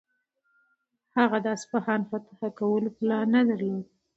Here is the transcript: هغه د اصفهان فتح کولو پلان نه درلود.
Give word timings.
هغه 1.17 1.37
د 1.45 1.47
اصفهان 1.57 2.01
فتح 2.09 2.39
کولو 2.59 2.89
پلان 2.97 3.25
نه 3.35 3.41
درلود. 3.49 3.87